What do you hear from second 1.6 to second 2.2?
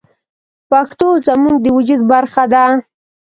د وجود